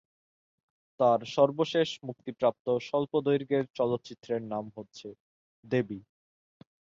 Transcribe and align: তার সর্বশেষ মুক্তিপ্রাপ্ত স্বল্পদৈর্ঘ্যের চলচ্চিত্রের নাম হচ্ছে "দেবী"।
তার 0.99 1.19
সর্বশেষ 1.35 1.89
মুক্তিপ্রাপ্ত 2.03 2.65
স্বল্পদৈর্ঘ্যের 2.81 3.65
চলচ্চিত্রের 3.75 4.41
নাম 4.51 4.65
হচ্ছে 4.75 5.07
"দেবী"। 5.63 5.99